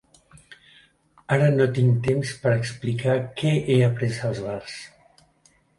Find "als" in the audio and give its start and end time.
4.31-4.45